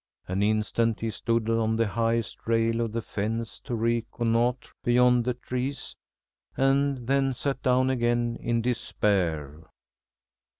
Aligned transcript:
An 0.27 0.41
instant 0.41 1.01
he 1.01 1.11
stood 1.11 1.47
on 1.47 1.75
the 1.75 1.85
highest 1.89 2.47
rail 2.47 2.81
of 2.81 2.91
the 2.91 3.03
fence 3.03 3.59
to 3.65 3.75
reconnoitre 3.75 4.73
beyond 4.83 5.25
the 5.25 5.35
trees, 5.35 5.95
and 6.57 7.05
then 7.05 7.35
sat 7.35 7.61
down 7.61 7.91
again 7.91 8.35
in 8.41 8.63
despair. 8.63 9.61